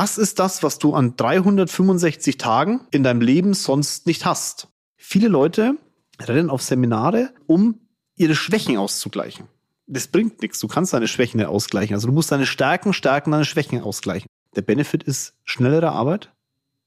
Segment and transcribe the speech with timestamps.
[0.00, 4.68] Was ist das, was du an 365 Tagen in deinem Leben sonst nicht hast?
[4.94, 5.74] Viele Leute
[6.20, 7.80] rennen auf Seminare, um
[8.14, 9.48] ihre Schwächen auszugleichen.
[9.88, 10.60] Das bringt nichts.
[10.60, 11.94] Du kannst deine Schwächen nicht ausgleichen.
[11.94, 14.28] Also du musst deine Stärken stärken, deine Schwächen ausgleichen.
[14.54, 16.32] Der Benefit ist schnellere Arbeit,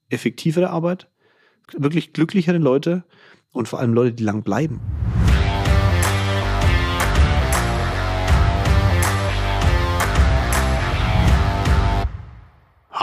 [0.08, 1.10] effektivere Arbeit,
[1.74, 3.04] wirklich glücklichere Leute
[3.52, 4.80] und vor allem Leute, die lang bleiben.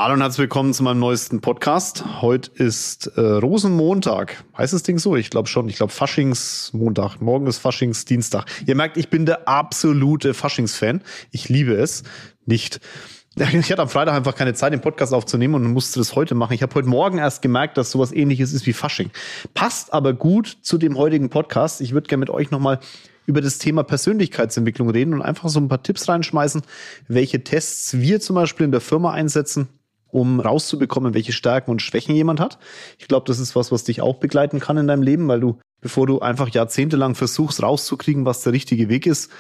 [0.01, 2.05] Hallo und herzlich willkommen zu meinem neuesten Podcast.
[2.23, 4.45] Heute ist äh, Rosenmontag.
[4.57, 5.17] Heißt das Ding so?
[5.17, 5.69] Ich glaube schon.
[5.69, 7.21] Ich glaube Faschingsmontag.
[7.21, 8.45] Morgen ist Faschingsdienstag.
[8.65, 11.03] Ihr merkt, ich bin der absolute Faschingsfan.
[11.33, 12.05] Ich liebe es
[12.47, 12.81] nicht.
[13.37, 16.55] Ich hatte am Freitag einfach keine Zeit, den Podcast aufzunehmen und musste das heute machen.
[16.55, 19.11] Ich habe heute Morgen erst gemerkt, dass sowas ähnliches ist wie Fasching.
[19.55, 21.81] Passt aber gut zu dem heutigen Podcast.
[21.81, 22.81] Ich würde gerne mit euch nochmal
[23.27, 26.63] über das Thema Persönlichkeitsentwicklung reden und einfach so ein paar Tipps reinschmeißen,
[27.07, 29.69] welche Tests wir zum Beispiel in der Firma einsetzen,
[30.11, 32.59] um rauszubekommen, welche Stärken und Schwächen jemand hat.
[32.99, 35.59] Ich glaube, das ist was, was dich auch begleiten kann in deinem Leben, weil du,
[35.81, 39.31] bevor du einfach jahrzehntelang versuchst, rauszukriegen, was der richtige Weg ist,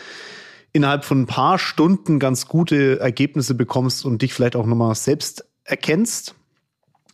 [0.72, 5.46] innerhalb von ein paar Stunden ganz gute Ergebnisse bekommst und dich vielleicht auch nochmal selbst
[5.64, 6.34] erkennst.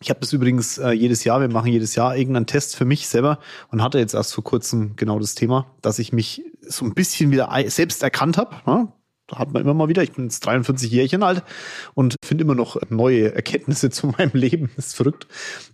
[0.00, 3.08] Ich habe das übrigens äh, jedes Jahr, wir machen jedes Jahr irgendeinen Test für mich
[3.08, 3.38] selber
[3.70, 7.30] und hatte jetzt erst vor kurzem genau das Thema, dass ich mich so ein bisschen
[7.30, 8.56] wieder selbst erkannt habe.
[8.66, 8.88] Ne?
[9.32, 10.02] Hat man immer mal wieder.
[10.02, 11.42] Ich bin jetzt 43 Jährchen alt
[11.94, 14.70] und finde immer noch neue Erkenntnisse zu meinem Leben.
[14.76, 15.26] Das ist verrückt.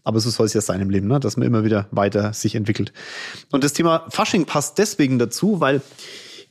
[0.05, 1.21] Aber so soll es ja sein im Leben, ne?
[1.21, 2.93] dass man immer wieder weiter sich entwickelt.
[3.51, 5.83] Und das Thema Fasching passt deswegen dazu, weil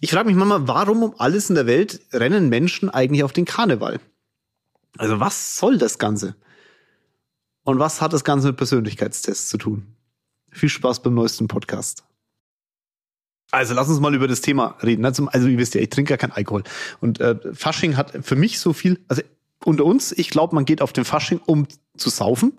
[0.01, 3.45] ich frage mich manchmal, warum um alles in der Welt rennen Menschen eigentlich auf den
[3.45, 3.99] Karneval?
[4.97, 6.35] Also was soll das Ganze?
[7.63, 9.95] Und was hat das Ganze mit Persönlichkeitstests zu tun?
[10.51, 12.03] Viel Spaß beim neuesten Podcast.
[13.51, 15.05] Also lass uns mal über das Thema reden.
[15.05, 16.63] Also ihr wisst ja, ich trinke ja keinen Alkohol.
[17.01, 19.21] Und äh, Fasching hat für mich so viel, also
[19.65, 22.53] unter uns, ich glaube, man geht auf den Fasching, um zu saufen,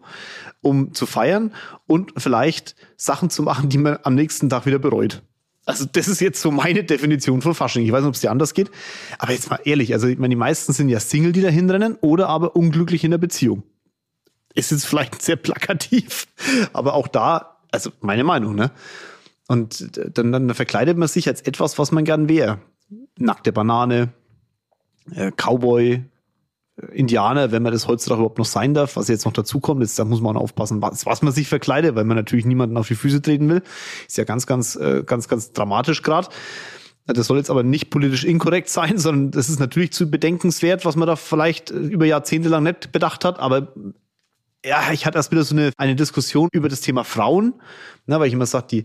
[0.60, 1.54] um zu feiern
[1.86, 5.22] und vielleicht Sachen zu machen, die man am nächsten Tag wieder bereut.
[5.64, 7.84] Also das ist jetzt so meine Definition von Fasching.
[7.84, 8.70] Ich weiß nicht, ob es dir anders geht.
[9.18, 11.96] Aber jetzt mal ehrlich, also ich meine, die meisten sind ja Single, die da hinrennen
[12.00, 13.62] oder aber unglücklich in der Beziehung.
[14.54, 16.26] Ist jetzt vielleicht sehr plakativ,
[16.72, 18.72] aber auch da, also meine Meinung, ne?
[19.50, 22.60] Und dann, dann verkleidet man sich als etwas, was man gern wäre.
[23.18, 24.12] Nackte Banane,
[25.12, 26.04] äh, Cowboy,
[26.76, 29.80] äh, Indianer, wenn man das heutzutage überhaupt noch sein darf, was jetzt noch dazu kommt,
[29.80, 32.86] jetzt, da muss man aufpassen, was, was man sich verkleidet, weil man natürlich niemanden auf
[32.86, 33.60] die Füße treten will.
[34.06, 36.28] Ist ja ganz, ganz, äh, ganz, ganz dramatisch gerade.
[37.06, 40.94] Das soll jetzt aber nicht politisch inkorrekt sein, sondern das ist natürlich zu bedenkenswert, was
[40.94, 43.40] man da vielleicht über Jahrzehnte lang nicht bedacht hat.
[43.40, 43.74] Aber
[44.64, 47.54] ja, ich hatte erst wieder so eine, eine Diskussion über das Thema Frauen,
[48.06, 48.84] ne, weil ich immer sage, die,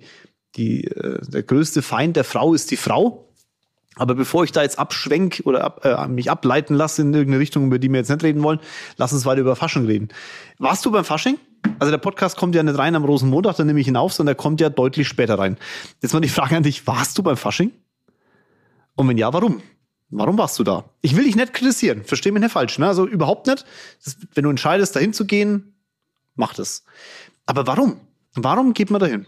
[0.55, 3.29] die, äh, der größte Feind der Frau ist die Frau.
[3.97, 7.67] Aber bevor ich da jetzt abschwenk oder ab, äh, mich ableiten lasse in irgendeine Richtung,
[7.67, 8.59] über die wir jetzt nicht reden wollen,
[8.97, 10.09] lass uns weiter über Fasching reden.
[10.57, 11.37] Warst du beim Fasching?
[11.79, 14.35] Also der Podcast kommt ja nicht rein am Rosenmontag, dann nehme ich ihn auf, sondern
[14.35, 15.57] der kommt ja deutlich später rein.
[16.01, 17.71] Jetzt mal die Frage an dich, warst du beim Fasching?
[18.95, 19.61] Und wenn ja, warum?
[20.09, 20.85] Warum warst du da?
[21.01, 22.87] Ich will dich nicht kritisieren, versteh mich nicht falsch, ne?
[22.87, 23.65] Also überhaupt nicht.
[24.03, 25.73] Das, wenn du entscheidest, dahin zu gehen,
[26.35, 26.83] mach das.
[27.45, 27.99] Aber warum?
[28.35, 29.25] Warum geht man dahin?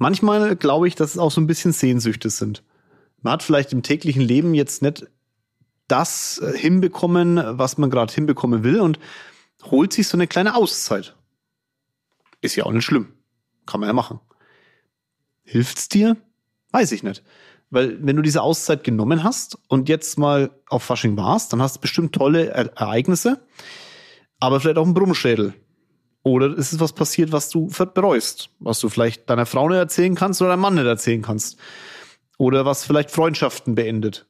[0.00, 2.62] Manchmal glaube ich, dass es auch so ein bisschen Sehnsüchte sind.
[3.20, 5.06] Man hat vielleicht im täglichen Leben jetzt nicht
[5.88, 8.98] das äh, hinbekommen, was man gerade hinbekommen will und
[9.64, 11.16] holt sich so eine kleine Auszeit.
[12.40, 13.12] Ist ja auch nicht schlimm.
[13.66, 14.20] Kann man ja machen.
[15.42, 16.16] Hilft's dir?
[16.72, 17.22] Weiß ich nicht.
[17.68, 21.76] Weil wenn du diese Auszeit genommen hast und jetzt mal auf Fasching warst, dann hast
[21.76, 23.46] du bestimmt tolle Ereignisse,
[24.38, 25.52] aber vielleicht auch einen Brummschädel.
[26.22, 30.14] Oder ist es was passiert, was du bereust, was du vielleicht deiner Frau nicht erzählen
[30.14, 31.58] kannst oder deinem Mann nicht erzählen kannst.
[32.36, 34.26] Oder was vielleicht Freundschaften beendet.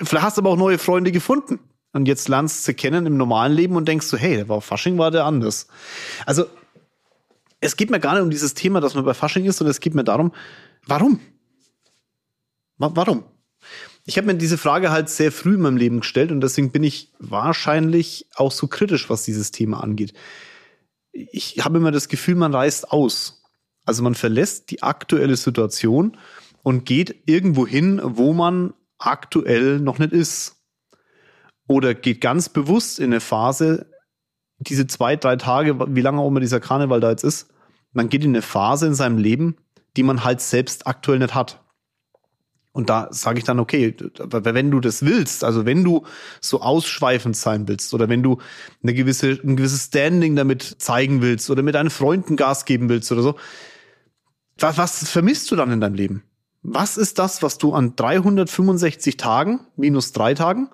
[0.00, 1.58] Vielleicht hast du aber auch neue Freunde gefunden.
[1.92, 4.60] Und jetzt lernst du sie kennen im normalen Leben und denkst du, hey, der war
[4.60, 5.66] Fasching, war der anders.
[6.24, 6.46] Also,
[7.58, 9.80] es geht mir gar nicht um dieses Thema, dass man bei Fasching ist, sondern es
[9.80, 10.32] geht mir darum,
[10.86, 11.18] warum?
[12.78, 13.24] Warum?
[14.06, 16.84] Ich habe mir diese Frage halt sehr früh in meinem Leben gestellt und deswegen bin
[16.84, 20.14] ich wahrscheinlich auch so kritisch, was dieses Thema angeht
[21.12, 23.42] ich habe immer das Gefühl, man reist aus.
[23.84, 26.16] Also man verlässt die aktuelle Situation
[26.62, 30.56] und geht irgendwo hin, wo man aktuell noch nicht ist.
[31.66, 33.86] Oder geht ganz bewusst in eine Phase,
[34.58, 37.52] diese zwei, drei Tage, wie lange auch immer dieser Karneval da jetzt ist,
[37.92, 39.56] man geht in eine Phase in seinem Leben,
[39.96, 41.64] die man halt selbst aktuell nicht hat.
[42.72, 46.04] Und da sage ich dann, okay, wenn du das willst, also wenn du
[46.40, 48.38] so ausschweifend sein willst oder wenn du
[48.82, 53.10] eine gewisse, ein gewisses Standing damit zeigen willst oder mit deinen Freunden Gas geben willst
[53.10, 53.34] oder so,
[54.58, 56.22] was, was vermisst du dann in deinem Leben?
[56.62, 60.68] Was ist das, was du an 365 Tagen, minus drei Tagen,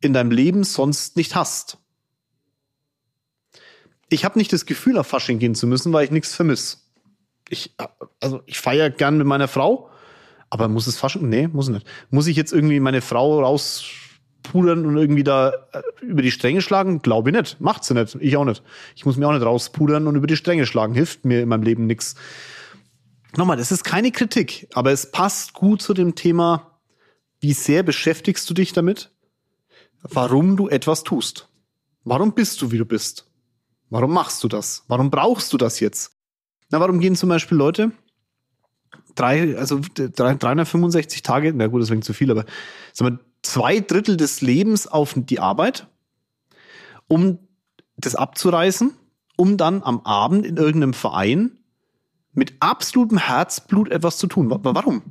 [0.00, 1.78] in deinem Leben sonst nicht hast?
[4.10, 6.78] ich habe nicht das Gefühl, auf Fasching gehen zu müssen, weil ich nichts vermisse.
[7.48, 7.74] Ich,
[8.20, 9.90] also ich feiere gern mit meiner Frau,
[10.50, 11.28] aber muss es Fasching?
[11.28, 11.86] Nee, muss nicht.
[12.10, 17.02] Muss ich jetzt irgendwie meine Frau rauspudern und irgendwie da äh, über die Stränge schlagen?
[17.02, 17.60] Glaube ich nicht.
[17.60, 18.16] Macht sie nicht.
[18.20, 18.62] Ich auch nicht.
[18.96, 20.94] Ich muss mir auch nicht rauspudern und über die Stränge schlagen.
[20.94, 22.14] Hilft mir in meinem Leben nichts.
[23.36, 26.78] Nochmal, das ist keine Kritik, aber es passt gut zu dem Thema,
[27.40, 29.10] wie sehr beschäftigst du dich damit,
[30.02, 31.48] warum du etwas tust.
[32.04, 33.30] Warum bist du, wie du bist?
[33.90, 34.84] Warum machst du das?
[34.88, 36.16] Warum brauchst du das jetzt?
[36.70, 37.92] Na, warum gehen zum Beispiel Leute
[39.18, 42.44] drei, also 365 Tage, na gut, deswegen zu viel, aber
[42.92, 45.88] sagen wir, zwei Drittel des Lebens auf die Arbeit,
[47.08, 47.38] um
[47.96, 48.92] das abzureißen,
[49.36, 51.52] um dann am Abend in irgendeinem Verein
[52.32, 54.48] mit absolutem Herzblut etwas zu tun.
[54.50, 55.02] Warum?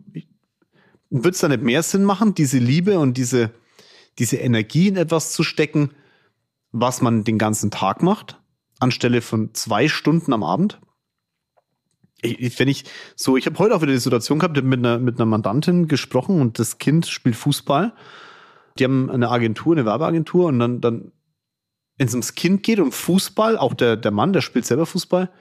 [1.10, 3.52] Wird es da nicht mehr Sinn machen, diese Liebe und diese,
[4.20, 5.92] diese Energie in etwas zu stecken,
[6.72, 8.40] was man den ganzen Tag macht,
[8.80, 10.80] anstelle von zwei Stunden am Abend?
[12.22, 12.86] Ich, wenn ich
[13.16, 16.42] so, ich habe heute auch wieder die Situation gehabt, mit einer, mit einer Mandantin gesprochen
[16.42, 17.94] und das Kind spielt Fußball.
[18.80, 21.12] Die haben eine Agentur, eine Werbeagentur und dann, dann
[21.98, 25.32] wenn es ums Kind geht, um Fußball, auch der, der Mann, der spielt selber Fußball,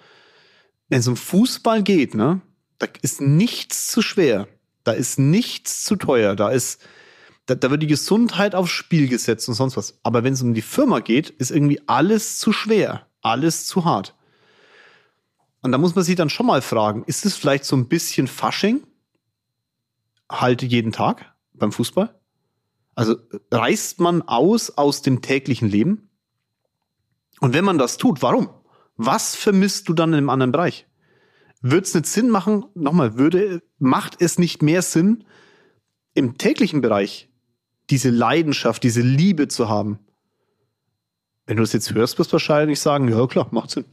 [0.88, 2.40] wenn es um Fußball geht, ne,
[2.78, 4.48] da ist nichts zu schwer.
[4.84, 6.36] Da ist nichts zu teuer.
[6.36, 6.80] Da ist,
[7.46, 9.98] da, da wird die Gesundheit aufs Spiel gesetzt und sonst was.
[10.02, 13.06] Aber wenn es um die Firma geht, ist irgendwie alles zu schwer.
[13.20, 14.15] Alles zu hart.
[15.62, 18.26] Und da muss man sich dann schon mal fragen, ist es vielleicht so ein bisschen
[18.28, 18.86] Fasching?
[20.30, 22.14] Halt jeden Tag beim Fußball?
[22.94, 23.16] Also
[23.50, 26.08] reißt man aus aus dem täglichen Leben?
[27.40, 28.48] Und wenn man das tut, warum?
[28.96, 30.86] Was vermisst du dann einem anderen Bereich?
[31.60, 35.24] Würde es nicht Sinn machen, nochmal, würde, macht es nicht mehr Sinn,
[36.14, 37.28] im täglichen Bereich
[37.90, 39.98] diese Leidenschaft, diese Liebe zu haben?
[41.46, 43.84] Wenn du das jetzt hörst, wirst du wahrscheinlich sagen, ja klar, macht Sinn.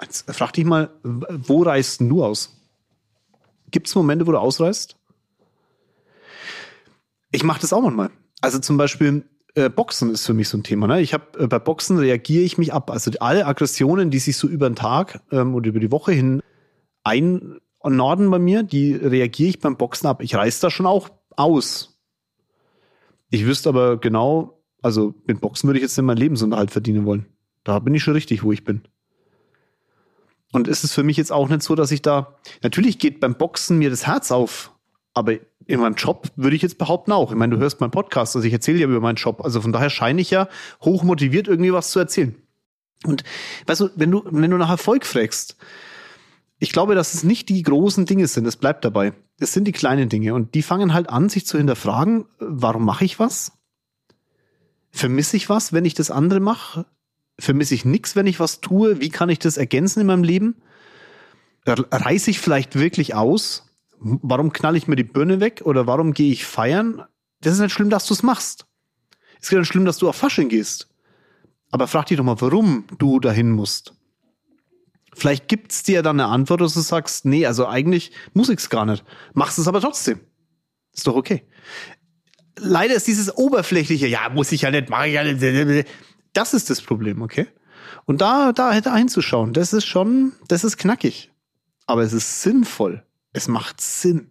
[0.00, 2.54] Jetzt frag dich mal, wo reist du aus?
[3.70, 4.96] Gibt es Momente, wo du ausreist?
[7.32, 8.10] Ich mache das auch manchmal.
[8.40, 10.86] Also zum Beispiel, äh, Boxen ist für mich so ein Thema.
[10.86, 11.00] Ne?
[11.00, 12.90] Ich habe äh, bei Boxen reagiere ich mich ab.
[12.90, 16.42] Also alle Aggressionen, die sich so über den Tag ähm, oder über die Woche hin
[17.02, 20.22] einnorden bei mir, die reagiere ich beim Boxen ab.
[20.22, 21.98] Ich reiß da schon auch aus.
[23.30, 27.26] Ich wüsste aber genau, also mit Boxen würde ich jetzt nicht meinen Lebensunterhalt verdienen wollen.
[27.64, 28.82] Da bin ich schon richtig, wo ich bin.
[30.56, 33.34] Und ist es für mich jetzt auch nicht so, dass ich da, natürlich geht beim
[33.34, 34.72] Boxen mir das Herz auf,
[35.12, 35.34] aber
[35.66, 37.30] in meinem Job würde ich jetzt behaupten auch.
[37.30, 39.42] Ich meine, du hörst meinen Podcast, also ich erzähle ja über meinen Job.
[39.44, 40.48] Also von daher scheine ich ja
[40.80, 42.34] hoch motiviert, irgendwie was zu erzählen.
[43.04, 43.22] Und
[43.66, 45.58] weißt du, wenn du, wenn du nach Erfolg fragst,
[46.58, 49.12] ich glaube, dass es nicht die großen Dinge sind, es bleibt dabei.
[49.38, 53.04] Es sind die kleinen Dinge und die fangen halt an, sich zu hinterfragen, warum mache
[53.04, 53.52] ich was?
[54.90, 56.86] Vermisse ich was, wenn ich das andere mache?
[57.38, 59.00] Vermisse ich nichts, wenn ich was tue?
[59.00, 60.56] Wie kann ich das ergänzen in meinem Leben?
[61.66, 63.64] Reiße ich vielleicht wirklich aus?
[63.98, 65.62] Warum knall ich mir die Birne weg?
[65.64, 67.02] Oder warum gehe ich feiern?
[67.40, 68.66] Das ist nicht schlimm, dass du es machst.
[69.40, 70.88] Es ist nicht schlimm, dass du auf Fasching gehst.
[71.70, 73.94] Aber frag dich doch mal, warum du dahin musst.
[75.14, 78.84] Vielleicht gibt's dir dann eine Antwort, dass du sagst, nee, also eigentlich muss ich's gar
[78.84, 79.04] nicht.
[79.34, 80.20] Machst es aber trotzdem.
[80.92, 81.42] Ist doch okay.
[82.58, 85.88] Leider ist dieses oberflächliche, ja, muss ich ja nicht, mache ich ja nicht.
[86.36, 87.46] Das ist das Problem, okay?
[88.04, 91.30] Und da, da hätte einzuschauen, das ist schon, das ist knackig.
[91.86, 93.02] Aber es ist sinnvoll.
[93.32, 94.28] Es macht Sinn.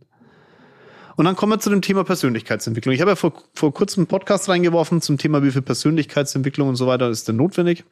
[1.16, 2.94] Und dann kommen wir zu dem Thema Persönlichkeitsentwicklung.
[2.94, 6.76] Ich habe ja vor, vor kurzem einen Podcast reingeworfen zum Thema, wie viel Persönlichkeitsentwicklung und
[6.76, 7.86] so weiter ist denn notwendig.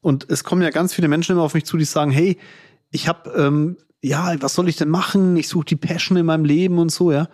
[0.00, 2.38] Und es kommen ja ganz viele Menschen immer auf mich zu, die sagen, hey,
[2.90, 5.36] ich habe, ähm, ja, was soll ich denn machen?
[5.36, 7.28] Ich suche die Passion in meinem Leben und so, ja.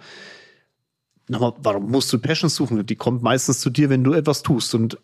[1.29, 2.85] Nochmal, warum musst du Passion suchen?
[2.87, 4.75] Die kommt meistens zu dir, wenn du etwas tust.
[4.75, 4.99] Und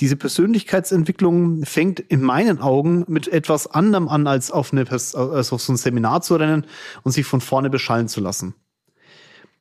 [0.00, 5.60] diese Persönlichkeitsentwicklung fängt in meinen Augen mit etwas anderem an, als auf, eine, als auf
[5.60, 6.66] so ein Seminar zu rennen
[7.02, 8.54] und sich von vorne beschallen zu lassen.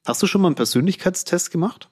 [0.05, 1.89] Hast du schon mal einen Persönlichkeitstest gemacht?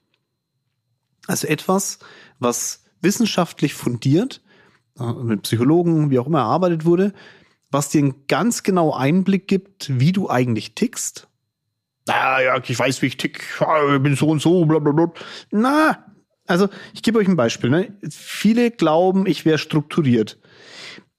[1.28, 2.00] Also etwas,
[2.40, 4.42] was wissenschaftlich fundiert,
[4.98, 7.14] äh, mit Psychologen, wie auch immer erarbeitet wurde,
[7.70, 11.28] was dir einen ganz genau Einblick gibt, wie du eigentlich tickst.
[12.08, 15.12] Ah, ja, ich weiß, wie ich tick, ich bin so und so, blablabla.
[15.52, 16.06] Na,
[16.48, 17.70] also ich gebe euch ein Beispiel.
[17.70, 17.94] Ne?
[18.10, 20.40] Viele glauben, ich wäre strukturiert.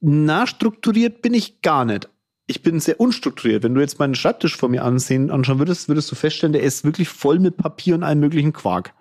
[0.01, 2.09] Na, strukturiert bin ich gar nicht.
[2.47, 3.63] Ich bin sehr unstrukturiert.
[3.63, 6.85] Wenn du jetzt meinen Schreibtisch vor mir ansehen, anschauen würdest, würdest du feststellen, der ist
[6.85, 8.95] wirklich voll mit Papier und allem möglichen Quark.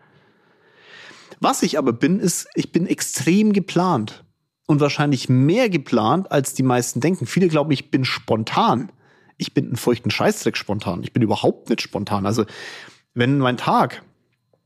[1.39, 4.23] Was ich aber bin, ist, ich bin extrem geplant.
[4.65, 7.25] Und wahrscheinlich mehr geplant, als die meisten denken.
[7.25, 8.91] Viele glauben, ich bin spontan.
[9.37, 11.03] Ich bin einen feuchten Scheißdreck spontan.
[11.03, 12.25] Ich bin überhaupt nicht spontan.
[12.25, 12.45] Also,
[13.13, 14.03] wenn mein Tag,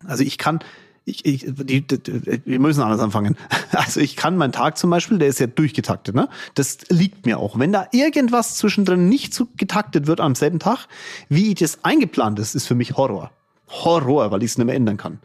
[0.05, 0.59] also ich kann,
[1.05, 3.35] ich, ich, die, die, wir müssen anders anfangen.
[3.73, 6.27] Also ich kann meinen Tag zum Beispiel, der ist ja durchgetaktet, ne?
[6.55, 7.57] Das liegt mir auch.
[7.57, 10.87] Wenn da irgendwas zwischendrin nicht so getaktet wird am selben Tag,
[11.29, 13.31] wie das eingeplant ist, ist für mich Horror.
[13.69, 15.19] Horror, weil ich es nicht mehr ändern kann.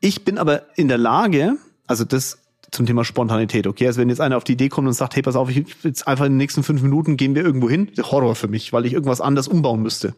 [0.00, 2.38] Ich bin aber in der Lage, also das
[2.70, 3.86] zum Thema Spontanität, okay?
[3.86, 6.06] Also wenn jetzt einer auf die Idee kommt und sagt, hey, pass auf, ich jetzt
[6.06, 8.92] einfach in den nächsten fünf Minuten gehen wir irgendwo hin, Horror für mich, weil ich
[8.92, 10.14] irgendwas anders umbauen müsste.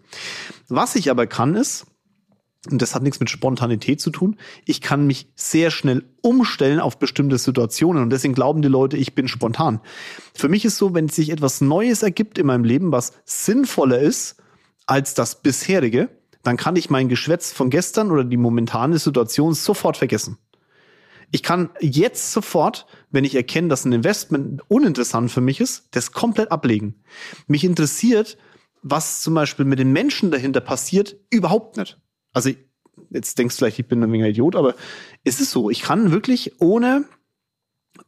[0.68, 1.86] Was ich aber kann, ist,
[2.70, 4.36] und das hat nichts mit Spontanität zu tun.
[4.64, 9.14] Ich kann mich sehr schnell umstellen auf bestimmte Situationen und deswegen glauben die Leute, ich
[9.14, 9.80] bin spontan.
[10.32, 14.36] Für mich ist so, wenn sich etwas Neues ergibt in meinem Leben, was sinnvoller ist
[14.86, 16.08] als das bisherige,
[16.44, 20.38] dann kann ich mein Geschwätz von gestern oder die momentane Situation sofort vergessen.
[21.32, 26.12] Ich kann jetzt sofort, wenn ich erkenne, dass ein Investment uninteressant für mich ist, das
[26.12, 27.02] komplett ablegen.
[27.46, 28.36] Mich interessiert,
[28.82, 31.98] was zum Beispiel mit den Menschen dahinter passiert, überhaupt nicht.
[32.32, 32.50] Also
[33.10, 34.74] jetzt denkst du vielleicht, ich bin ein wenig Idiot, aber
[35.24, 37.04] es ist so, ich kann wirklich ohne,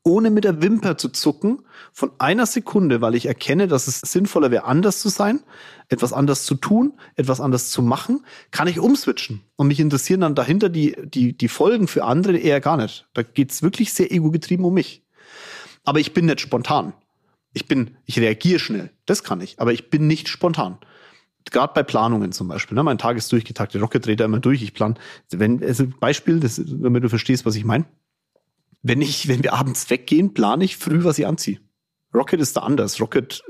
[0.03, 1.63] ohne mit der Wimper zu zucken,
[1.93, 5.41] von einer Sekunde, weil ich erkenne, dass es sinnvoller wäre, anders zu sein,
[5.89, 9.43] etwas anders zu tun, etwas anders zu machen, kann ich umswitchen.
[9.57, 13.07] Und mich interessieren dann dahinter die, die, die Folgen für andere eher gar nicht.
[13.15, 15.03] Da geht's wirklich sehr ego-getrieben um mich.
[15.85, 16.95] Aber ich bin nicht spontan.
[17.53, 18.91] Ich bin, ich reagiere schnell.
[19.07, 19.61] Das kann ich.
[19.61, 20.79] Aber ich bin nicht spontan
[21.51, 24.63] gerade bei Planungen zum Beispiel, ne, mein Tag ist durchgetaktet, Rocket dreht da immer durch,
[24.63, 24.99] ich plan,
[25.31, 27.85] wenn, also Beispiel, das, damit du verstehst, was ich meine.
[28.83, 31.59] Wenn ich, wenn wir abends weggehen, plane ich früh, was ich anziehe.
[32.15, 33.01] Rocket ist da anders.
[33.01, 33.43] Rocket,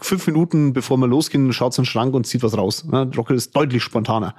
[0.00, 2.84] fünf Minuten bevor wir losgehen, schaut den Schrank und zieht was raus.
[2.84, 4.34] Ne, Rocket ist deutlich spontaner.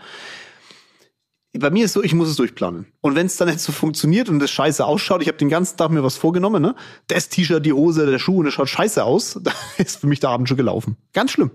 [1.58, 2.86] Bei mir ist so, ich muss es durchplanen.
[3.02, 5.78] Und wenn es dann nicht so funktioniert und das scheiße ausschaut, ich habe den ganzen
[5.78, 6.76] Tag mir was vorgenommen, ne?
[7.08, 10.20] Das T-Shirt, die Hose, der Schuh und das schaut scheiße aus, da ist für mich
[10.20, 10.96] der Abend schon gelaufen.
[11.12, 11.52] Ganz schlimm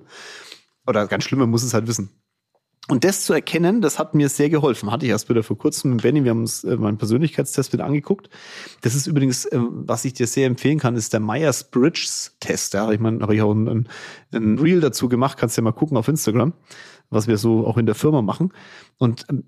[0.86, 2.10] oder ganz schlimm, man muss es halt wissen.
[2.86, 4.90] Und das zu erkennen, das hat mir sehr geholfen.
[4.90, 7.86] Hatte ich erst wieder vor kurzem mit Benny, wir haben uns äh, meinen Persönlichkeitstest wieder
[7.86, 8.28] angeguckt.
[8.82, 12.74] Das ist übrigens, äh, was ich dir sehr empfehlen kann, ist der Myers-Briggs-Test.
[12.74, 13.88] Da habe ich, mal, hab ich auch ein,
[14.32, 16.52] ein Reel dazu gemacht, kannst du ja mal gucken auf Instagram
[17.10, 18.52] was wir so auch in der Firma machen.
[18.98, 19.44] Und ähm,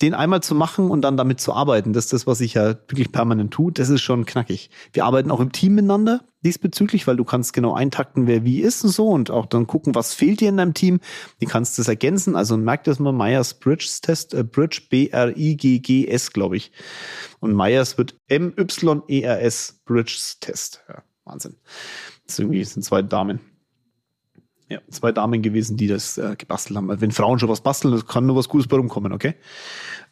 [0.00, 2.68] den einmal zu machen und dann damit zu arbeiten, das ist das, was ich ja
[2.88, 4.70] wirklich permanent tue, das ist schon knackig.
[4.92, 8.84] Wir arbeiten auch im Team miteinander diesbezüglich, weil du kannst genau eintakten, wer wie ist
[8.84, 11.00] und so und auch dann gucken, was fehlt dir in deinem Team.
[11.40, 12.36] Du kannst das ergänzen.
[12.36, 16.70] Also merk das mal, Myers Bridges Test, äh, Bridge B-R-I-G-G-S, glaube ich.
[17.40, 20.82] Und Myers wird M-Y-E-R-S, Bridges Test.
[20.88, 21.56] Ja, Wahnsinn.
[22.26, 23.40] Das sind zwei Damen.
[24.68, 26.90] Ja, zwei Damen gewesen, die das äh, gebastelt haben.
[26.90, 29.34] Also wenn Frauen schon was basteln, das kann nur was Gutes bei rumkommen, okay?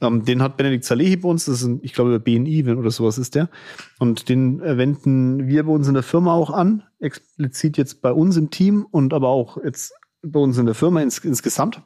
[0.00, 3.18] Ähm, den hat Benedikt Salehi bei uns, das ist ein, ich glaube, BNI oder sowas
[3.18, 3.48] ist der.
[3.98, 8.12] Und den äh, wenden wir bei uns in der Firma auch an, explizit jetzt bei
[8.12, 9.92] uns im Team und aber auch jetzt
[10.22, 11.82] bei uns in der Firma ins, insgesamt.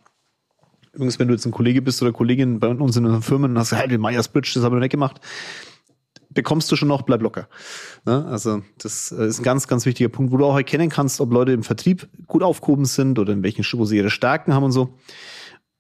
[0.93, 3.59] Übrigens, wenn du jetzt ein Kollege bist oder Kollegin bei uns in einer Firma und
[3.59, 5.21] hast, hey, den Myers Bridge, das haben wir nicht gemacht,
[6.39, 7.49] bekommst du schon noch, bleib locker.
[8.05, 8.25] Ne?
[8.27, 11.33] Also das äh, ist ein ganz, ganz wichtiger Punkt, wo du auch erkennen kannst, ob
[11.33, 14.71] Leute im Vertrieb gut aufgehoben sind oder in welchen wo sie ihre Stärken haben und
[14.71, 14.95] so.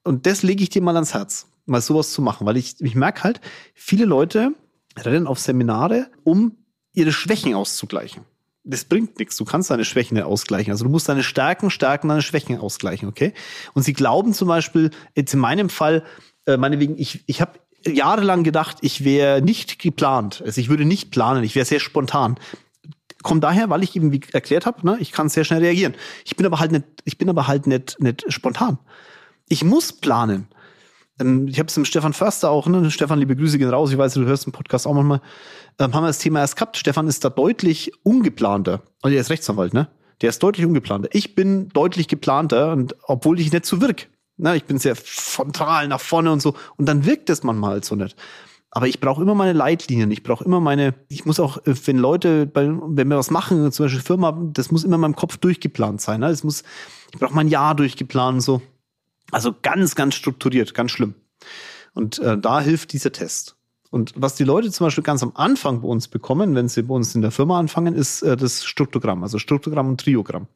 [0.03, 2.97] Und das lege ich dir mal ans Herz, mal sowas zu machen, weil ich, ich
[2.97, 3.41] merke halt,
[3.73, 4.51] viele Leute
[4.97, 6.57] rennen auf Seminare, um
[6.93, 8.25] ihre Schwächen auszugleichen.
[8.65, 9.37] Das bringt nichts.
[9.37, 10.73] Du kannst deine Schwächen nicht ausgleichen.
[10.73, 13.33] Also du musst deine Stärken stärken, deine Schwächen ausgleichen, okay?
[13.75, 16.03] Und sie glauben zum Beispiel, jetzt in meinem Fall,
[16.47, 17.61] äh, meinetwegen, ich, ich habe
[17.93, 20.43] jahrelang gedacht, ich wäre nicht geplant.
[20.45, 22.39] Also ich würde nicht planen, ich wäre sehr spontan.
[23.23, 25.95] Kommt daher, weil ich eben wie erklärt habe, ne, ich kann sehr schnell reagieren.
[26.25, 28.79] Ich bin aber halt nicht, ich bin aber halt nicht, nicht spontan.
[29.49, 30.49] Ich muss planen.
[31.21, 32.91] Ähm, ich habe es dem Stefan Förster auch, ne?
[32.91, 33.91] Stefan, liebe Grüße gehen raus.
[33.91, 35.21] Ich weiß, du hörst den Podcast auch manchmal.
[35.79, 36.77] Ähm, haben wir das Thema erst gehabt.
[36.77, 38.83] Stefan ist da deutlich ungeplanter.
[39.03, 39.89] Also er ist Rechtsanwalt, ne?
[40.21, 41.09] Der ist deutlich ungeplanter.
[41.13, 44.09] Ich bin deutlich geplanter und obwohl ich nicht so wirk.
[44.39, 46.55] Na, ich bin sehr frontal nach vorne und so.
[46.77, 48.17] Und dann wirkt es manchmal halt so nicht.
[48.71, 50.11] Aber ich brauche immer meine Leitlinien.
[50.11, 53.71] Ich brauche immer meine, ich muss auch, äh, wenn Leute, bei, wenn wir was machen,
[53.73, 56.21] zum Beispiel Firma, das muss immer in meinem Kopf durchgeplant sein.
[56.21, 56.29] Ne?
[56.29, 56.63] Das muss,
[57.13, 58.63] ich brauche mein Jahr durchgeplant so.
[59.31, 61.15] Also ganz, ganz strukturiert, ganz schlimm.
[61.95, 63.57] Und äh, da hilft dieser Test.
[63.91, 66.95] Und was die Leute zum Beispiel ganz am Anfang bei uns bekommen, wenn sie bei
[66.95, 70.47] uns in der Firma anfangen, ist äh, das Struktogramm, also Struktogramm und Triogramm.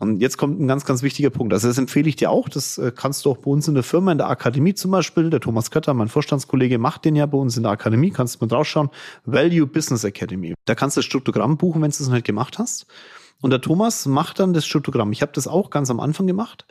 [0.00, 1.52] Und jetzt kommt ein ganz, ganz wichtiger Punkt.
[1.52, 2.48] Also das empfehle ich dir auch.
[2.48, 5.28] Das äh, kannst du auch bei uns in der Firma, in der Akademie zum Beispiel.
[5.28, 8.10] Der Thomas Kötter, mein Vorstandskollege, macht den ja bei uns in der Akademie.
[8.10, 8.88] Kannst du mal draufschauen.
[9.26, 10.54] Value Business Academy.
[10.64, 12.86] Da kannst du das Struktogramm buchen, wenn du es noch nicht gemacht hast.
[13.42, 15.12] Und der Thomas macht dann das Struktogramm.
[15.12, 16.64] Ich habe das auch ganz am Anfang gemacht.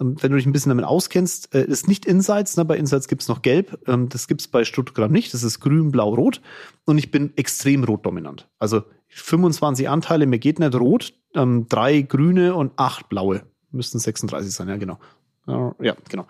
[0.00, 2.64] Ähm, wenn du dich ein bisschen damit auskennst, äh, ist nicht Insights, ne?
[2.64, 6.14] bei Insights gibt's noch Gelb, ähm, das gibt's bei Struktogramm nicht, das ist grün, blau,
[6.14, 6.40] rot
[6.84, 8.48] und ich bin extrem rot dominant.
[8.58, 13.42] Also 25 Anteile, mir geht nicht rot, ähm, drei grüne und acht blaue.
[13.70, 14.98] Müssten 36 sein, ja genau.
[15.46, 16.26] Ja, genau.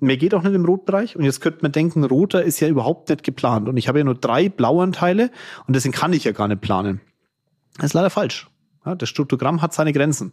[0.00, 1.16] Mehr geht auch nicht im Rotbereich.
[1.16, 3.68] Und jetzt könnte man denken, roter ist ja überhaupt nicht geplant.
[3.68, 5.30] Und ich habe ja nur drei Blauanteile
[5.66, 7.00] und deswegen kann ich ja gar nicht planen.
[7.76, 8.48] Das ist leider falsch.
[8.86, 10.32] Ja, das Struktogramm hat seine Grenzen.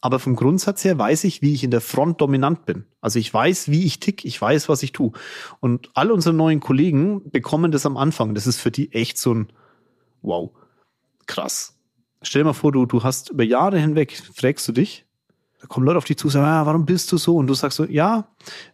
[0.00, 2.84] Aber vom Grundsatz her weiß ich, wie ich in der Front dominant bin.
[3.00, 5.12] Also ich weiß, wie ich tick, ich weiß, was ich tue.
[5.60, 8.34] Und all unsere neuen Kollegen bekommen das am Anfang.
[8.34, 9.48] Das ist für die echt so ein
[10.22, 10.50] Wow,
[11.26, 11.78] krass.
[12.22, 15.06] Stell dir mal vor, du, du hast über Jahre hinweg, fragst du dich,
[15.60, 17.36] da kommen Leute auf dich zu und sagen, ah, warum bist du so?
[17.36, 18.28] Und du sagst so, ja,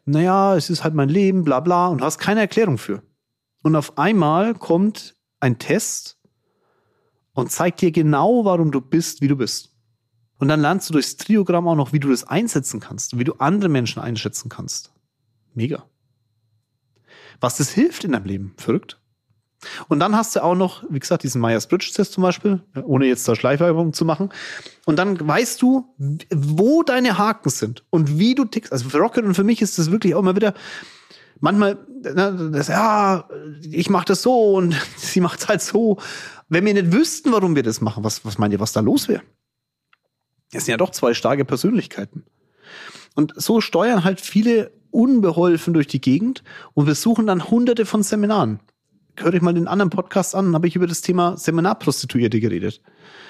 [0.05, 3.03] naja, es ist halt mein Leben, bla bla, und hast keine Erklärung für.
[3.63, 6.19] Und auf einmal kommt ein Test
[7.35, 9.72] und zeigt dir genau, warum du bist, wie du bist.
[10.43, 13.25] Und dann lernst du durchs Triogramm auch noch, wie du das einsetzen kannst und wie
[13.25, 14.91] du andere Menschen einschätzen kannst.
[15.55, 15.85] Mega.
[17.41, 18.55] Was das hilft in deinem Leben.
[18.57, 19.01] Verrückt.
[19.87, 23.37] Und dann hast du auch noch, wie gesagt, diesen Myers-Briggs-Test zum Beispiel, ohne jetzt da
[23.37, 24.31] Schleichwerbung zu machen.
[24.85, 25.95] Und dann weißt du,
[26.35, 28.73] wo deine Haken sind und wie du tickst.
[28.73, 30.55] Also für Rocket und für mich ist das wirklich auch immer wieder,
[31.39, 33.29] manchmal, ne, das, ja,
[33.71, 35.99] ich mache das so und sie macht es halt so.
[36.49, 39.07] Wenn wir nicht wüssten, warum wir das machen, was, was meint ihr, was da los
[39.07, 39.23] wäre?
[40.53, 42.25] Das sind ja doch zwei starke Persönlichkeiten.
[43.15, 46.45] Und so steuern halt viele unbeholfen durch die Gegend
[46.75, 48.61] und wir suchen dann hunderte von Seminaren
[49.17, 52.81] hör ich mal den anderen Podcast an, habe ich über das Thema Seminarprostituierte geredet.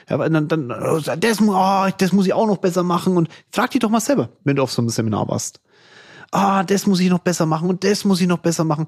[0.09, 3.29] Ja, weil dann, dann oh, das, oh, das muss ich auch noch besser machen und
[3.51, 5.61] frag dich doch mal selber, wenn du auf so einem Seminar warst.
[6.31, 8.87] Ah, das muss ich noch besser machen und das muss ich noch besser machen.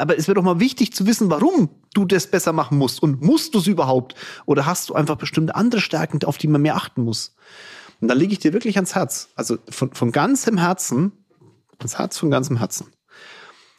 [0.00, 3.22] Aber es wäre doch mal wichtig zu wissen, warum du das besser machen musst und
[3.22, 4.14] musst du es überhaupt
[4.46, 7.34] oder hast du einfach bestimmte andere Stärken, auf die man mehr achten muss.
[8.00, 11.12] Und da lege ich dir wirklich ans Herz, also von, von ganzem Herzen,
[11.78, 12.86] ans Herz von ganzem Herzen.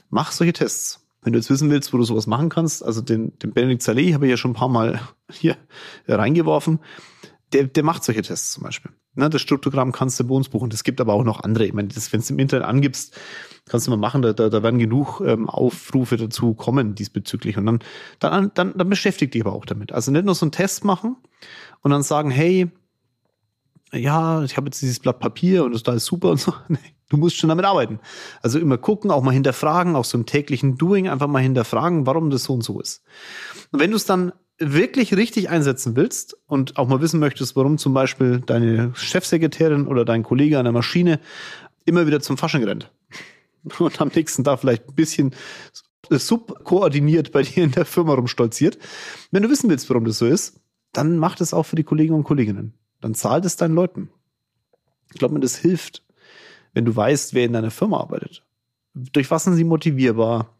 [0.09, 3.37] Mach solche Tests wenn du jetzt wissen willst, wo du sowas machen kannst, also den,
[3.39, 4.99] den Benedikt Saleh habe ich ja schon ein paar Mal
[5.31, 5.57] hier
[6.07, 6.79] reingeworfen.
[7.53, 8.91] Der, der macht solche Tests zum Beispiel.
[9.13, 10.71] Ne, das Struktogramm kannst du bei uns buchen.
[10.71, 11.65] Es gibt aber auch noch andere.
[11.65, 13.19] Ich meine, das, wenn du im Internet angibst,
[13.67, 14.21] kannst du mal machen.
[14.21, 17.57] Da, da, da werden genug ähm, Aufrufe dazu kommen diesbezüglich.
[17.57, 17.79] Und dann,
[18.19, 19.91] dann, dann, dann beschäftigt dich aber auch damit.
[19.91, 21.17] Also nicht nur so einen Test machen
[21.81, 22.71] und dann sagen, hey,
[23.91, 26.53] ja, ich habe jetzt dieses Blatt Papier und das da ist super und so.
[26.69, 26.77] Nee,
[27.09, 27.99] du musst schon damit arbeiten.
[28.41, 32.29] Also immer gucken, auch mal hinterfragen, auch so im täglichen Doing einfach mal hinterfragen, warum
[32.29, 33.03] das so und so ist.
[33.71, 37.77] Und wenn du es dann wirklich richtig einsetzen willst und auch mal wissen möchtest, warum
[37.77, 41.19] zum Beispiel deine Chefsekretärin oder dein Kollege an der Maschine
[41.85, 42.91] immer wieder zum Fasching rennt
[43.79, 45.35] und am nächsten Tag vielleicht ein bisschen
[46.09, 48.77] subkoordiniert bei dir in der Firma rumstolziert.
[49.31, 50.59] Wenn du wissen willst, warum das so ist,
[50.93, 52.73] dann mach das auch für die Kollegen und Kolleginnen.
[52.99, 54.09] Dann zahlt es deinen Leuten.
[55.11, 56.03] Ich glaube mir, das hilft,
[56.73, 58.45] wenn du weißt, wer in deiner Firma arbeitet.
[58.93, 60.53] Durch was sind sie motivierbar?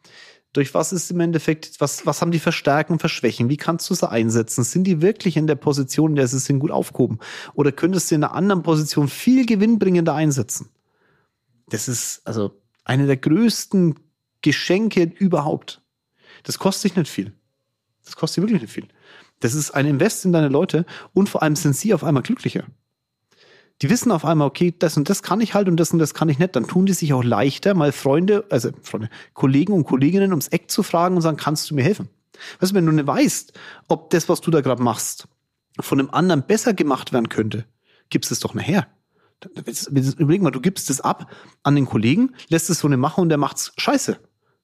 [0.54, 3.48] Durch was ist im Endeffekt, was, was haben die Verstärken Verschwächen?
[3.50, 4.64] Wie kannst du sie einsetzen?
[4.64, 7.20] Sind die wirklich in der Position, in der sie sind, gut aufgehoben?
[7.54, 10.70] Oder könntest du in einer anderen Position viel gewinnbringender einsetzen?
[11.70, 13.96] Das ist also eine der größten
[14.42, 15.82] Geschenke überhaupt.
[16.44, 17.32] Das kostet dich nicht viel.
[18.04, 18.88] Das kostet wirklich nicht viel.
[19.40, 22.66] Das ist ein Invest in deine Leute und vor allem sind sie auf einmal glücklicher.
[23.82, 26.14] Die wissen auf einmal, okay, das und das kann ich halt und das und das
[26.14, 26.56] kann ich nicht.
[26.56, 30.70] Dann tun die sich auch leichter, mal Freunde, also Freunde, Kollegen und Kolleginnen ums Eck
[30.70, 32.10] zu fragen und sagen, kannst du mir helfen?
[32.60, 33.54] Weißt du, wenn du nicht weißt,
[33.88, 35.28] ob das, was du da gerade machst,
[35.80, 37.66] von einem anderen besser gemacht werden könnte,
[38.10, 38.88] gibst es doch nachher.
[39.90, 41.32] Überleg mal, du gibst es ab
[41.64, 44.20] an den Kollegen, lässt es so eine machen und der macht's scheiße.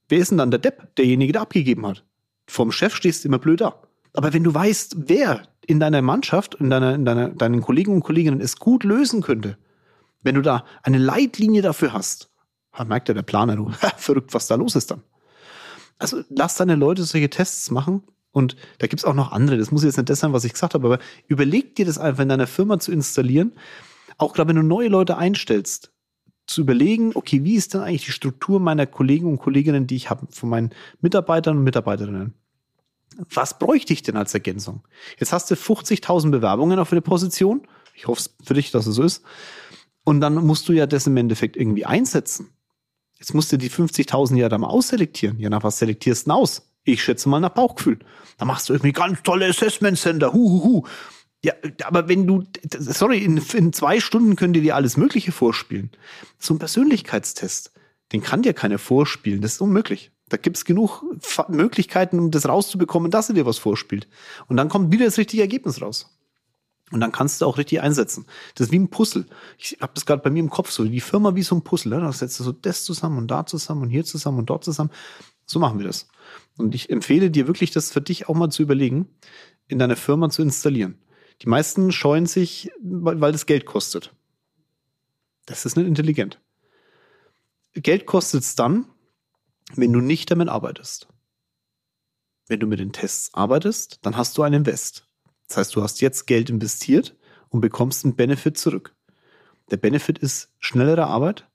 [0.10, 0.96] Wer ist denn dann der Depp?
[0.96, 2.06] Derjenige, der abgegeben hat.
[2.46, 3.87] Vom Chef stehst du immer blöd da.
[4.18, 8.02] Aber wenn du weißt, wer in deiner Mannschaft, in deiner, in deiner, deinen Kollegen und
[8.02, 9.60] Kolleginnen es gut lösen könnte,
[10.24, 12.32] wenn du da eine Leitlinie dafür hast,
[12.88, 15.04] merkt ja der Planer, du, verrückt, was da los ist dann.
[16.00, 18.02] Also lass deine Leute solche Tests machen
[18.32, 19.60] und da gibt's auch noch andere.
[19.60, 22.24] Das muss jetzt nicht das sein, was ich gesagt habe, aber überleg dir das einfach
[22.24, 23.52] in deiner Firma zu installieren.
[24.18, 25.92] Auch gerade wenn du neue Leute einstellst,
[26.48, 30.10] zu überlegen, okay, wie ist denn eigentlich die Struktur meiner Kollegen und Kolleginnen, die ich
[30.10, 32.34] habe, von meinen Mitarbeitern und Mitarbeiterinnen?
[33.34, 34.84] Was bräuchte ich denn als Ergänzung?
[35.18, 37.68] Jetzt hast du 50.000 Bewerbungen auf eine Position.
[37.94, 39.24] Ich hoffe für dich, dass es so ist.
[40.04, 42.50] Und dann musst du ja das im Endeffekt irgendwie einsetzen.
[43.20, 45.40] Jetzt musst du die 50.000 ja dann mal ausselektieren.
[45.40, 46.70] Ja, nach was selektierst du aus?
[46.84, 48.00] Ich schätze mal nach Bauchgefühl.
[48.38, 50.32] Da machst du irgendwie ganz tolle Assessment Center.
[50.32, 50.86] Hu.
[51.44, 51.54] Ja,
[51.84, 52.44] aber wenn du,
[52.78, 55.92] sorry, in, in zwei Stunden können die dir alles Mögliche vorspielen.
[56.40, 57.72] So ein Persönlichkeitstest,
[58.12, 59.42] den kann dir keiner vorspielen.
[59.42, 60.12] Das ist unmöglich.
[60.30, 61.04] Da gibt's genug
[61.48, 64.08] Möglichkeiten, um das rauszubekommen, dass er dir was vorspielt.
[64.48, 66.18] Und dann kommt wieder das richtige Ergebnis raus.
[66.92, 68.26] Und dann kannst du auch richtig einsetzen.
[68.56, 69.26] Das ist wie ein Puzzle.
[69.58, 70.86] Ich habe das gerade bei mir im Kopf so.
[70.86, 71.94] Die Firma wie so ein Puzzle.
[71.94, 72.02] Ne?
[72.02, 74.92] Da setzt du so das zusammen und da zusammen und hier zusammen und dort zusammen.
[75.46, 76.08] So machen wir das.
[76.58, 79.08] Und ich empfehle dir wirklich, das für dich auch mal zu überlegen,
[79.68, 80.98] in deiner Firma zu installieren.
[81.42, 84.14] Die meisten scheuen sich, weil das Geld kostet.
[85.46, 86.40] Das ist nicht intelligent.
[87.74, 88.86] Geld kostet es dann,
[89.76, 91.08] wenn du nicht damit arbeitest.
[92.48, 95.08] Wenn du mit den Tests arbeitest, dann hast du ein Invest.
[95.48, 97.16] Das heißt, du hast jetzt Geld investiert
[97.50, 98.96] und bekommst einen Benefit zurück.
[99.72, 101.48] Der Benefit ist schnellere Arbeit,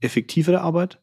[0.00, 1.00] effektivere Arbeit,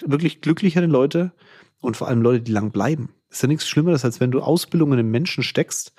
[0.00, 1.32] wirklich glücklichere Leute
[1.80, 3.14] und vor allem Leute, die lang bleiben.
[3.30, 5.94] Ist ja nichts Schlimmeres, als wenn du Ausbildungen in Menschen steckst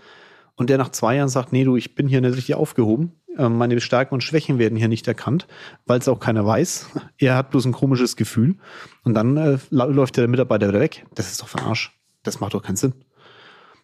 [0.56, 3.80] und der nach zwei Jahren sagt, nee, du, ich bin hier nicht richtig aufgehoben, meine
[3.82, 5.48] Stärken und Schwächen werden hier nicht erkannt,
[5.86, 6.90] weil es auch keiner weiß.
[7.18, 8.56] Er hat bloß ein komisches Gefühl
[9.04, 11.06] und dann äh, läuft der Mitarbeiter wieder weg.
[11.16, 11.98] Das ist doch für Arsch.
[12.24, 12.94] Das macht doch keinen Sinn.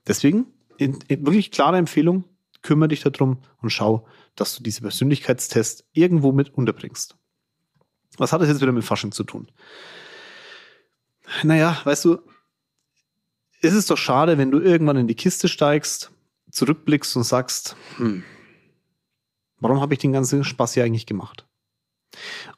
[0.07, 2.23] Deswegen, in, in wirklich klare Empfehlung,
[2.61, 7.15] kümmere dich darum und schau, dass du diese Persönlichkeitstests irgendwo mit unterbringst.
[8.17, 9.51] Was hat das jetzt wieder mit Fasching zu tun?
[11.43, 12.19] Naja, weißt du,
[13.61, 16.11] es ist doch schade, wenn du irgendwann in die Kiste steigst,
[16.51, 18.23] zurückblickst und sagst, hm,
[19.61, 21.47] warum habe ich den ganzen Spaß hier eigentlich gemacht?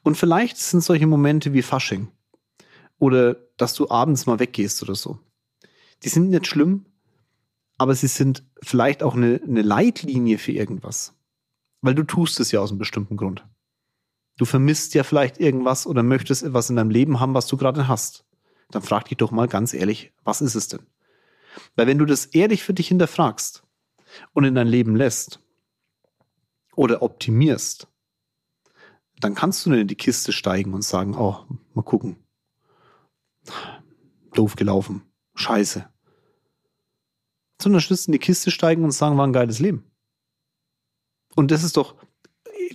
[0.02, 2.08] Und vielleicht sind solche Momente wie Fasching
[2.98, 5.18] oder dass du abends mal weggehst oder so.
[6.02, 6.86] Die sind nicht schlimm,
[7.78, 11.14] aber sie sind vielleicht auch eine, eine Leitlinie für irgendwas.
[11.80, 13.46] Weil du tust es ja aus einem bestimmten Grund.
[14.36, 17.86] Du vermisst ja vielleicht irgendwas oder möchtest etwas in deinem Leben haben, was du gerade
[17.86, 18.24] hast.
[18.70, 20.80] Dann frag dich doch mal ganz ehrlich, was ist es denn?
[21.76, 23.62] Weil wenn du das ehrlich für dich hinterfragst
[24.32, 25.43] und in dein Leben lässt
[26.76, 27.88] oder optimierst,
[29.20, 32.16] dann kannst du nicht in die Kiste steigen und sagen, oh, mal gucken.
[34.34, 35.02] Doof gelaufen.
[35.34, 35.88] Scheiße.
[37.60, 39.90] Sondern stattdessen in die Kiste steigen und sagen, war ein geiles Leben.
[41.36, 41.94] Und das ist doch,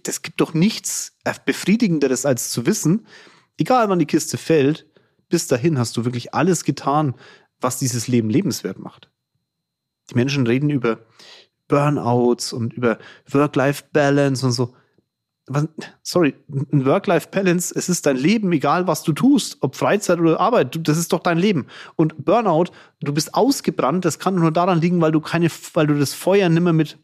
[0.04, 3.06] das gibt doch nichts befriedigenderes als zu wissen,
[3.58, 4.88] egal wann die Kiste fällt,
[5.28, 7.16] bis dahin hast du wirklich alles getan,
[7.60, 9.12] was dieses Leben lebenswert macht.
[10.10, 11.06] Die Menschen reden über
[11.70, 12.98] Burnouts und über
[13.32, 14.74] Work-Life-Balance und so.
[16.04, 20.78] Sorry, ein Work-Life-Balance, es ist dein Leben, egal was du tust, ob Freizeit oder Arbeit,
[20.88, 21.66] das ist doch dein Leben.
[21.96, 22.66] Und Burnout,
[23.00, 26.50] du bist ausgebrannt, das kann nur daran liegen, weil du keine, weil du das Feuer
[26.50, 26.98] nimmer mit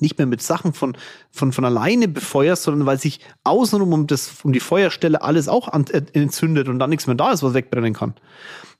[0.00, 0.96] nicht mehr mit Sachen von,
[1.30, 5.68] von, von alleine befeuerst, sondern weil sich außenrum um, das, um die Feuerstelle alles auch
[5.68, 8.14] an, äh, entzündet und dann nichts mehr da ist, was wegbrennen kann.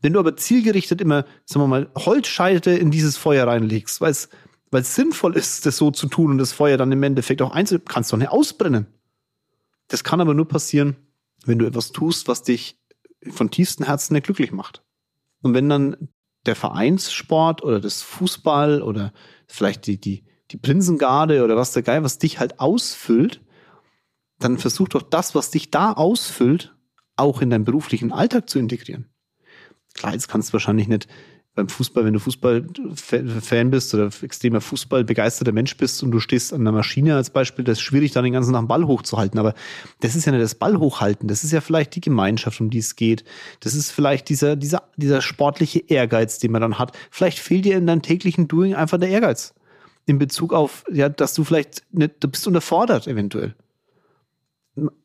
[0.00, 4.28] Wenn du aber zielgerichtet immer, sagen wir mal, Holzscheite in dieses Feuer reinlegst, weil es
[4.72, 7.52] weil es sinnvoll ist, das so zu tun und das Feuer dann im Endeffekt auch
[7.52, 8.86] einzeln, kannst du nicht ausbrennen.
[9.88, 10.96] Das kann aber nur passieren,
[11.44, 12.80] wenn du etwas tust, was dich
[13.30, 14.82] von tiefstem Herzen nicht glücklich macht.
[15.42, 16.08] Und wenn dann
[16.46, 19.12] der Vereinssport oder das Fußball oder
[19.46, 23.42] vielleicht die, die, die Prinzengarde oder was der Geil, was dich halt ausfüllt,
[24.38, 26.74] dann versuch doch das, was dich da ausfüllt,
[27.16, 29.10] auch in deinen beruflichen Alltag zu integrieren.
[29.92, 31.08] Klar, jetzt kannst du wahrscheinlich nicht
[31.54, 36.62] beim Fußball, wenn du Fußballfan bist oder extremer Fußballbegeisterter Mensch bist und du stehst an
[36.62, 39.38] einer Maschine als Beispiel, das ist schwierig, dann den ganzen Tag Ball hochzuhalten.
[39.38, 39.54] Aber
[40.00, 41.28] das ist ja nicht das Ball hochhalten.
[41.28, 43.24] Das ist ja vielleicht die Gemeinschaft, um die es geht.
[43.60, 46.96] Das ist vielleicht dieser, dieser, dieser sportliche Ehrgeiz, den man dann hat.
[47.10, 49.54] Vielleicht fehlt dir in deinem täglichen Doing einfach der Ehrgeiz
[50.06, 53.54] in Bezug auf, ja, dass du vielleicht nicht, du bist unterfordert eventuell.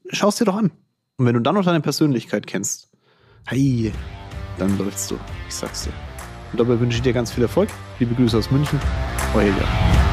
[0.10, 0.72] Schau es dir doch an.
[1.18, 2.90] Und wenn du dann noch deine Persönlichkeit kennst,
[3.46, 3.92] hey,
[4.58, 5.20] dann läufst du.
[5.48, 6.07] Ich sag's dir.
[6.52, 7.70] Und dabei wünsche ich dir ganz viel Erfolg.
[8.00, 8.80] Liebe Grüße aus München.
[9.34, 10.07] Euer Jan.